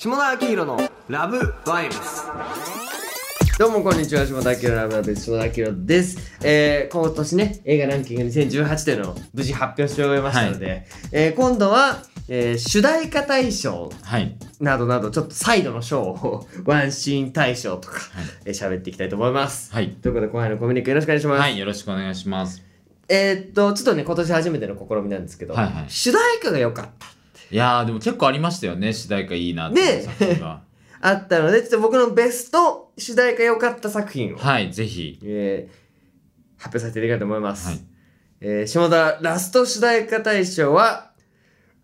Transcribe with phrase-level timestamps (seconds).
[0.00, 2.28] 下田明宏のラブバイブス。
[3.58, 13.90] どうもこんにちは下田明宏のラブバイブス下田明宏です、えー、今年ね映画ランキング2018というのを無事発表して終えましたので、えー今度は、えー主題歌大賞。
[14.04, 14.36] はい。
[14.60, 17.98] などなどちょっとサイドの賞をワンシーン大賞とか、
[18.44, 19.90] えー喋っていきたいと思います、はい。
[19.90, 21.58] ということで後輩のコミュニケよろしくお願いします、はい。
[21.58, 22.62] よろしくお願いします。
[23.08, 25.84] えーっとちょっとね今年初めての試みなんですけど、はいはい。
[25.88, 27.17] 主題歌が良かった
[27.50, 28.92] いやー、でも結構ありましたよね。
[28.92, 30.62] 主題歌いいなっていう作品が。
[31.00, 35.18] あったのでちょっと僕のベスト主題歌良かった作品を、はい、ぜひ。
[35.22, 35.88] えー
[36.58, 37.80] 発表させていただきたいと思います、はい。
[38.40, 41.12] えー下田ラスト主題歌大賞は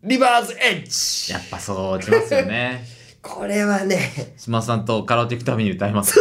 [0.03, 2.85] リバーズエッジやっぱそうきますよね。
[3.23, 6.21] これはね島さんとカラオケ行くために歌います。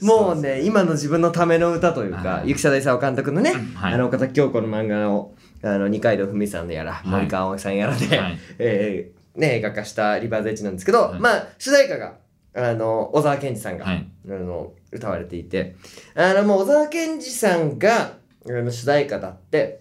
[0.00, 12.14] もうね今の自分のための歌というかはいゆきさだいさお監督のね、はいあの岡崎京子の漫画をあの二階堂ふみさんのやら、い森川葵さんやらで、はい えーね、映画化したリバーズエッジなんですけど、はいまあ主題歌が
[12.54, 14.06] あの小沢健二さんが、はい。
[14.28, 15.76] あの歌われていて
[16.14, 18.14] あのもう小沢健二さんが
[18.46, 19.80] あの主題歌だって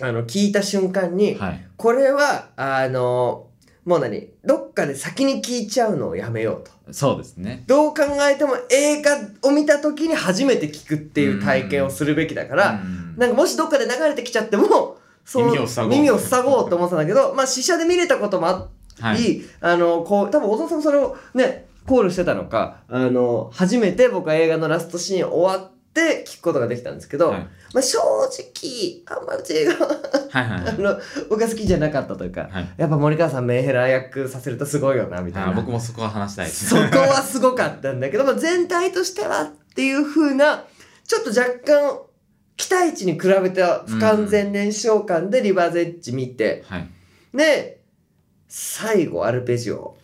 [0.00, 1.66] あの聞いた瞬間に、はい。
[1.76, 3.48] これはあの
[3.84, 7.64] もう何どっかで先に聞いちゃうのをやめようとそうですね。
[7.66, 18.68] どう考えても映画を見た時に初めて聞くっていう体験をするべきだから、うんなんかもしどっかで流れてきちゃってもその耳を塞ごう耳を塞ごうと思ってたんだけどまあ試写で見れたこともあ
[19.00, 19.42] り、はい。
[19.60, 27.40] あのこう多分小沢さんもそれをね考慮してたのかあの初めて僕は映画のラストシーン終わって聞くことができたんですけど、はい
[27.74, 29.88] まあ、正直あんまうち映画は
[30.30, 32.74] はいはい あの僕が好きじゃなかったというか、はい。
[32.76, 36.68] やっぱ森川さんメンヘラ役させるとすごいよなみたいあな僕もそこは話したいです。
[36.68, 40.64] そこはすごかったんだけど、まあ、全体としてはっていう風な
[41.06, 41.98] ちょっと若干
[42.56, 46.88] 期待値に比べた不完全燃焼感でリバーズエッジ見て、はい。
[47.34, 47.80] で
[48.48, 49.96] 最後アルペジオ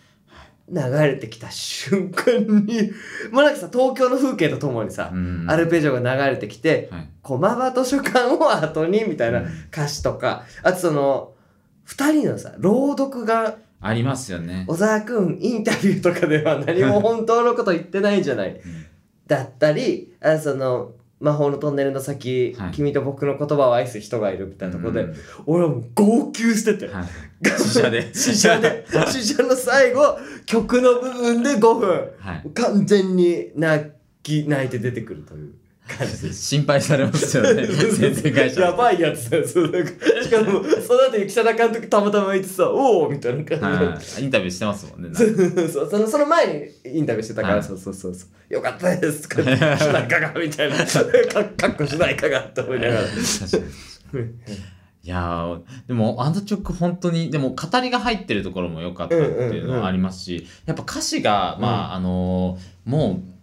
[0.70, 2.90] 流れてきた瞬間に
[3.32, 7.08] もうなんかさ東京の風景とともにさ、うんアルペジオが流れてきてはい。
[7.22, 11.32] 「駒場図書館を後に」みたいなうん歌詞とかあとその
[11.86, 14.64] 2人のさ朗読がありますよね。
[14.66, 18.60] 小沢くんインタビューとかでは何も本当のこと言ってないんじゃないうん
[19.26, 27.04] だったりあその魔法のトンネルの先、はい君と僕の言葉を愛す人がいるみたいなところで、うん俺はもう号泣してて、はい。
[27.58, 28.14] 試写で。
[28.14, 32.50] 試写で試写の最後曲の部分で5分はい。
[32.54, 33.90] 完全に泣
[34.22, 35.54] き泣いて出てくるという。
[36.32, 37.66] 心配されますよね。
[37.66, 38.60] 先生会社。
[38.60, 39.46] やばいやつだよ。
[39.46, 39.90] そうなんか
[40.22, 43.86] しかも、その後、雪貞監督たまたまいてさ、おおみたいな感じで。
[43.86, 44.24] はい。
[44.24, 45.10] インタビューしてますもんね。
[45.14, 45.24] そ
[45.82, 50.84] うそのその前にインタビューしてたから、はいそうそうそうそうよかったですとか主題歌がみたいなか
[51.44, 53.00] かっこ主題歌がって思いながら。
[55.00, 63.37] いやーでもあの曲本当にでも語りが入ってるところも良かったっていうのはありますし、やっぱ歌詞がまあ、あのーもう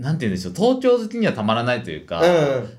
[0.00, 2.22] なんて言うんでしょう東京好きにはたまらないというか、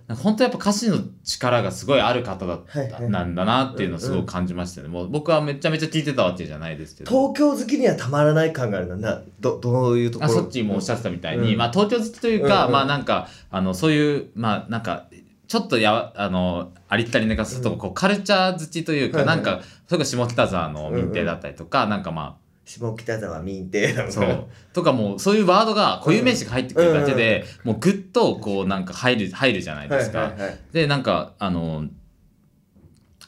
[0.09, 0.15] うん。
[0.15, 3.09] 本当やっぱ歌詞の力がすごいある方だった、はいはい。
[3.09, 7.31] なんだなっていうのをすごく感じましたね、もう僕はめちゃめちゃ聞いてたわけじゃないですけど。
[7.33, 10.31] 東京好きにはたまらない感があるのなどどういうところ？
[10.31, 11.57] あそっちもおっしゃってたみたいに、うん。
[11.59, 12.71] まあ東京好きというか、うんうん。
[12.73, 15.05] まあなんかあのそういうまあなんか
[15.47, 19.35] ちょっとやあのありったり寝かすとこうカルチャー好きというか、はいはい。
[19.37, 24.47] なんかそれこそ下北沢の民邸だったりとか、なんかま下北沢民邸そう。
[24.73, 30.33] とかもうそういうワードが固有名詞が入ってくるだけで、もうぐっとこうなんか入る入るじゃないはいですか。
[30.71, 31.85] でなんかあの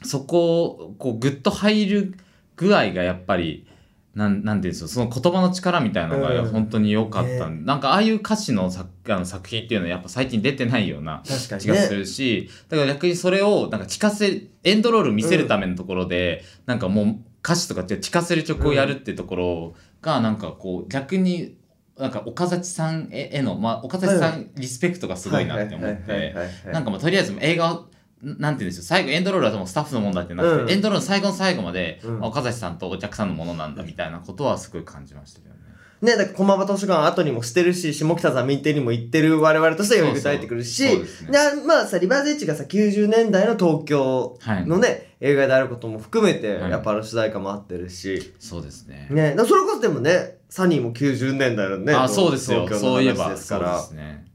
[0.02, 2.14] そこをこうぐっと入る
[2.56, 3.66] 具合がやっぱり
[4.14, 6.50] なんなんていうんですかその言葉の力みたいなのがうん。
[6.50, 7.62] 本当に良かった、ね。
[7.64, 21.56] なんかああいう歌詞の作あの作品っていうのはやっぱ最近出てないような気がすねるし、だから逆にそれをなんか聞かせエンドロール見せるためのところで、なんかもう歌詞とかって聞かせる曲をやるってところがなんかこう逆に
[21.98, 26.34] なんか岡崎さんへへの、まあ、岡崎さんリスペクトがすごいなって思って。
[26.72, 27.86] なんかもうとりあえず映画を
[28.22, 35.60] なんて言うんでしょう最後エンドロールはもうスタッフのもんだってなって、うんエンドロールの最後の最後まで、うんあ岡崎さんとお客さんのものなんだみたいなことはすごい感じましたけどね。
[36.04, 41.30] ね、だから駒場図書館後にもしてるし、下北沢民邸にも行ってる我々としてはよく歌えてくるし、そうそうですね。
[41.30, 44.66] でまあさ、リバーズエッジがさ、90年代の東京はい。
[44.66, 46.70] のね、映画であることも含めて、はい。
[46.70, 49.08] やっぱあの主題歌もあってるし、そうですね。
[49.10, 52.64] ね、それこそでもね、サニーも90年代のね、あそうですよ。
[52.64, 54.26] 東京そういえばの話ですから、そうですね。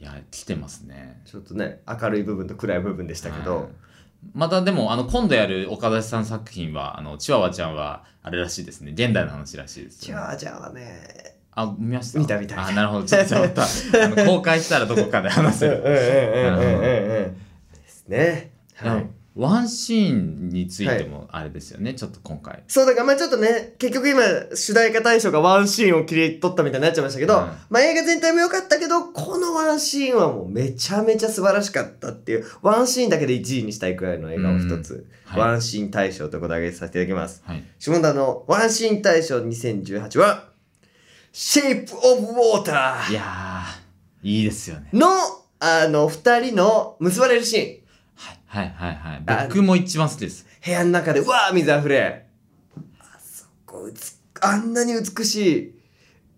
[0.00, 1.22] いや来てますね。
[1.24, 3.66] ちょっとね、明るい部分と暗い部分でしたけど、はい
[4.34, 8.92] またでもあの今度やる岡崎さん作品はあのチワワちゃんはあれらしいですね。
[8.92, 12.18] 現代の話らしいですよ、じゃあじゃあね、あ見ました？
[12.20, 12.66] 見た見た。
[12.66, 13.04] あなるほど。
[13.06, 13.62] ちょっとまた。
[14.04, 15.78] あの公開したらどこかで話せる。
[15.78, 15.98] うんうんうん
[16.58, 17.34] うんうんうん
[17.82, 18.50] ですね。
[18.76, 19.06] はい。
[19.36, 22.64] ワンシーンについてもあれですよね、ちょっと今回。
[22.66, 24.22] そう、だからまあちょっとね、結局今、
[24.54, 37.44] 主題歌大賞がワンシーンを切り取ったみたいになっちゃいましたけど、うんまあ映画全体も良かったけど、このワンシーンはもうめちゃめちゃ素晴らしかったっていう、ワンシーンだけで1位にしたいくらいの映画を一つ、うんはいワンシーン大賞ということで挙げさせていただきます。
[37.46, 37.62] はい。
[37.78, 40.48] 下田のワンシーン大賞2018は、
[41.32, 44.90] Shape of Water いやー、いいですよね。
[44.92, 45.06] の、
[45.60, 47.79] あの、二人の結ばれるシーン。
[48.46, 49.48] はいはいはいあはい。
[49.48, 50.46] 僕も一番好きです。
[50.64, 52.26] 部屋の中で、うわー水あふれ。
[52.98, 55.74] あそこ、うつ、あんなに美し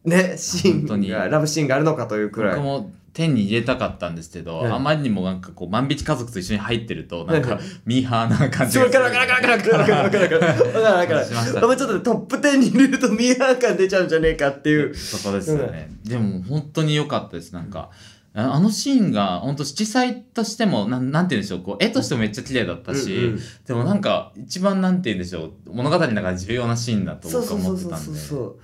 [0.05, 2.55] い、ね、シーンが、ラブシーンがあるのかというくらい。
[2.57, 11.77] 僕も手に入れたかったんですけど、はいあまりにもなんかこう万引き家族と一緒に入ってるとなんかはいミーハーな感じそう、カラカラカラカラカラカラカラカラカラカラカラしましたカラ。
[11.77, 14.95] ちょっとねトップ10に入れるとミーハー感出ちゃうんじゃねえかっていう。
[14.95, 17.91] そこですよね、でも本当に良かったですなんか
[18.35, 21.61] ああのシーンが本当色彩としてもなんなんて言うんでしょう。
[21.61, 23.41] こう絵としてもめっちゃ綺麗だったし、うんうん。
[23.67, 25.53] でもなんか一番なんて言うんでしょう。
[25.67, 28.07] 物語の中で重要なシーンだと思ってたんで。
[28.07, 28.59] そうそ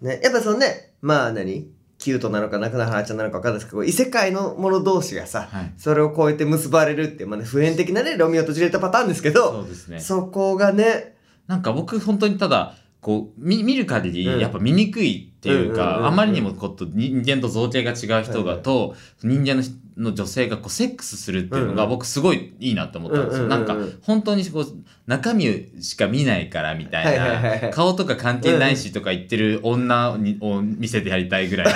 [0.00, 0.04] う。
[0.04, 1.68] ね、やっぱそのね、まあ何？
[1.96, 5.72] キュートなのか中野原ちゃんなのか分かんないですけど、異世界の者同士がさ、はい。
[5.78, 10.00] それを超えて結ばれるっていう、まあね、普遍的なね、ロミオとジュリエットパターンですけど、そうですね。
[10.00, 11.16] そこがね、
[11.46, 12.74] なんか僕本当にただ
[13.04, 14.40] こう見見る限りうん。
[14.40, 23.46] やっぱ見にくいっていうかあまりにもこうと人間と造形が違う人がと人間の人の女性がこうセックスするっていうのが僕すごいいいなって思ったんですよ。
[23.46, 24.66] なんか本当にこう
[25.06, 25.44] 中身
[25.82, 31.74] しか見ないからみたいない顔とか関係ないしとか言ってる女にを見せてやりたいぐらいな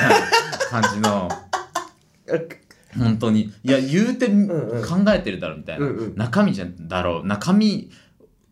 [0.70, 1.28] 感じの
[2.98, 3.52] 本当に。
[3.62, 5.86] いや言うて考えてるだろみたいな。
[6.16, 7.26] 中身じゃだろう。
[7.26, 7.90] 中身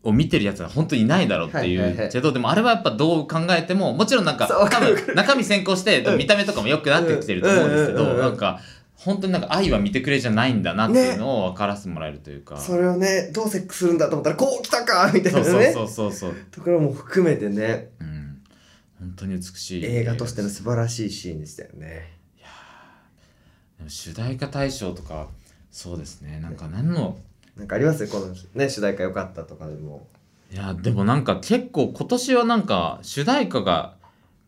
[0.07, 6.17] を見てるやつは本当にいないだろうっていうけどでもあれはやっぱどう考えてももちろんなんか多分中身先行してうん。
[6.17, 8.59] 見た目とかも良くなってきてると思うんですけどなんか
[8.95, 15.45] 本当になんか愛は見てくれじゃないんだなっていうのを分からせてもらえるというか、それをね、どうセックスするんだと思ったら、こう来たかみたいなね。
[15.45, 18.41] そうそうそうそうところも含めてね、うん、
[18.99, 19.85] 本当に美しい。
[19.85, 22.17] 映画としての素晴らしいシーンでしたよね。
[23.77, 25.27] でも主題歌大賞とか
[25.71, 26.39] そうですね。
[26.41, 27.19] なんか何の
[27.57, 28.07] なんかあります？
[28.07, 30.07] このね、主題歌良かったとかでも。
[30.51, 33.95] いやでもなんか結構今年はなんか主題歌が、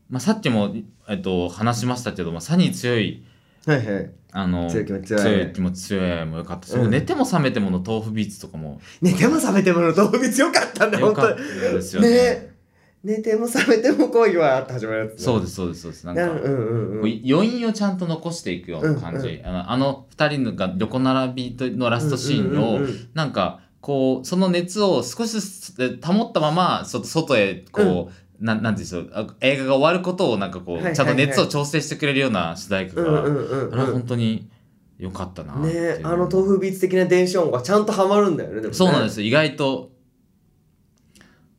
[0.10, 0.74] まあ、さっきも、
[1.10, 3.26] えっと、話しましたけど、まあ、サニー強い
[3.66, 4.12] はいはい。
[4.32, 5.54] あの強い気持ち強い。
[5.54, 6.68] 気持ち強い愛もよかった。
[6.68, 6.92] し、うん。
[6.92, 8.80] 寝ても覚めてもの豆腐ビーツとかも。
[9.02, 12.10] 寝ても覚めてもの動物良かったんだ、本当ですよね。
[12.10, 12.59] ね
[13.04, 16.06] 寝ても覚めても恋はって始まるやつ、そうですそうですそうです。
[16.06, 17.24] なんか、うんうんうん。
[17.26, 22.90] 余韻をちゃんと残していくような感じ、うんあのあの二人のが横並びとのラストシーンを、うんうんうん。
[22.90, 28.12] うんなんかこうその熱を少しずつ保ったままちょっと外へこ
[28.42, 28.62] う、なん。
[28.62, 29.12] なんていうんでしょう。
[29.14, 30.96] あ映画が終わることをなんかこう、はいはいはい。
[30.98, 33.94] ちゃんと熱を調整してくれるような主題歌が、うんうんうんあれはうん。
[33.94, 34.50] 本当に
[34.98, 38.74] 良かったなねあの豆腐ビーツ的な電子音がちゃんとハマるんだよね、ね。
[38.74, 39.28] そうなんですよ。
[39.28, 39.92] 意外と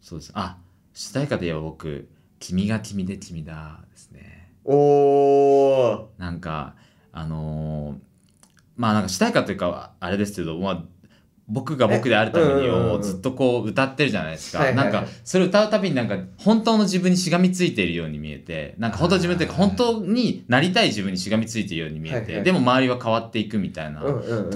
[0.03, 0.33] そうです。
[0.35, 0.59] あ
[1.01, 6.07] 主題歌で言えば僕「君が君で君だ」ですねおー。
[6.19, 6.77] なんか
[7.11, 7.99] あのー
[8.77, 10.85] まあなんか主題歌というかあれですけど、まあ、
[11.51, 24.09] 僕が僕であるためにをずっとこう歌ってるじゃないですか、なんかそれを歌うたびになんか本当の自分にしがみついているように見えてなんか本当の自分というか本当になりたい自分にしがみついているように見えて、でも周りは変わっていくみたいなと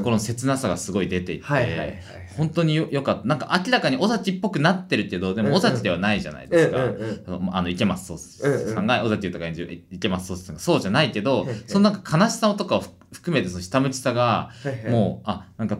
[0.03, 2.25] ころの切なさがすごい出ていて。
[2.37, 3.29] 本当によよかった。
[3.29, 7.39] なんか明らかに尾崎っぽくなってるけどでも尾崎ではないじゃないうんですか。
[7.53, 10.61] あの池松壮さんが尾崎豊が演じる池松壮さんが。
[10.61, 14.51] そうじゃないけどそのなんか悲しさとかをふ含めてその下向きさが
[14.91, 15.79] もうあなんか、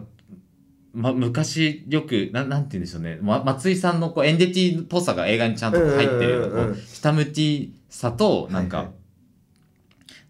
[0.95, 8.95] ま、昔よくななんて言うんでしょうね、ま、松井さんのこう演劇っぽさが映画にちゃんと入ってるようなきさとなんか、はいはい。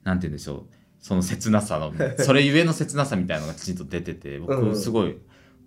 [0.04, 0.64] なんて言うんでしょう。
[1.00, 5.16] その切なさの それゆえの切なさみたいなのがきちんと出てて僕すごい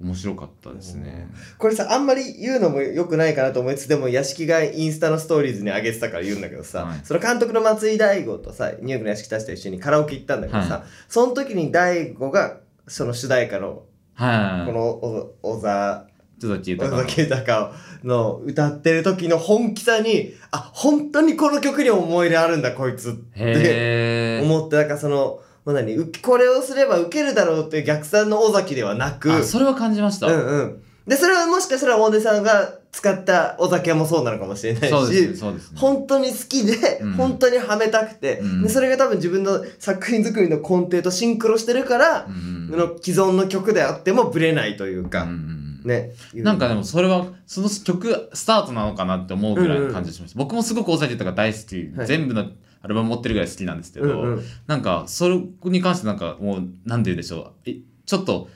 [0.00, 1.28] 面白かったですね。
[1.58, 7.00] これさあんまり言うのも良くないかなと思いつつでも屋敷がインスタのストーリーズに上げてたから言うんだけどさ、はい。
[7.04, 10.82] その監督の松井大悟とさニューヨークの屋敷たちと一緒にカラオケ行ったんだけどさ、はい。
[11.08, 13.84] その時に大悟がその主題歌の
[14.18, 16.06] はい、このお小沢
[16.40, 17.72] ちょっと聞いた小崎豊
[18.04, 30.82] の歌ってる時の本気さにあ本当にこの曲に思い入れあるんだこいつって思ってだからそのまあ何うこれをすればウケるだろうっていう逆算の尾崎ではなくあそれは感じました、うんうん。
[31.08, 35.34] で、それはもしかしたら大出さんが使ったお酒もそうなのかもしれないし、ねね。
[35.76, 37.12] 本当に好きで、うん。
[37.12, 38.62] 本当にはめたくて、うん。
[38.62, 42.70] で、それが多分自分の作品作りの根底とシンクロしてるから、うん。
[42.70, 46.12] の既存の曲であってもブレないというか、うんうんね。
[46.34, 52.06] なんかでもそれはその曲スタートなのかなって思うぐらいの感じがしました、僕もすごく尾崎豊が大好き、はい。
[52.06, 52.46] 全部の
[52.80, 54.42] アルバム持ってるぐらい好きなんですけど、うんうん。
[54.66, 57.70] なんかそれに関してなんかもうなんて言うんでしょう。
[57.70, 57.76] え
[58.06, 58.48] ちょっと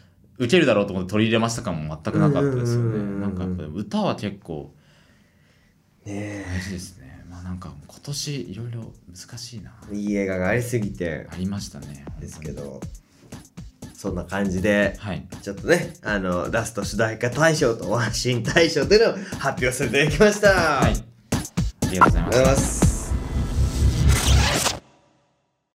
[0.42, 3.20] 受けるだろうと思って取り入れました感も全くなかったですよね。
[3.20, 4.74] なんかやっぱ歌は結構
[6.04, 7.24] ね大事ですね。
[7.30, 9.72] まあなんか今年いろいろ難しいな。
[9.92, 11.28] えいい映画がありすぎて。
[11.30, 12.80] ありましたねですけど
[13.94, 15.26] そんな感じではい。
[15.42, 20.92] ちょっとねあのラスト主題歌大賞とワンシーン大賞というのを発表させていただきました、はい。
[20.92, 22.91] ありがとうございます